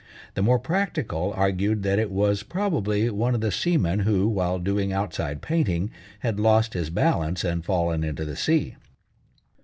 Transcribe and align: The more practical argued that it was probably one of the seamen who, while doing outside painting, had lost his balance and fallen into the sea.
The 0.33 0.41
more 0.41 0.57
practical 0.57 1.31
argued 1.35 1.83
that 1.83 1.99
it 1.99 2.09
was 2.09 2.41
probably 2.41 3.11
one 3.11 3.35
of 3.35 3.41
the 3.41 3.51
seamen 3.51 3.99
who, 3.99 4.27
while 4.27 4.57
doing 4.57 4.91
outside 4.91 5.43
painting, 5.43 5.91
had 6.21 6.39
lost 6.39 6.73
his 6.73 6.89
balance 6.89 7.43
and 7.43 7.63
fallen 7.63 8.03
into 8.03 8.25
the 8.25 8.35
sea. 8.35 8.77